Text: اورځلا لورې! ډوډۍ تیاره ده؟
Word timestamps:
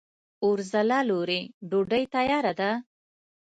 اورځلا 0.43 0.99
لورې! 1.09 1.39
ډوډۍ 1.69 2.03
تیاره 2.13 2.53
ده؟ 2.59 2.71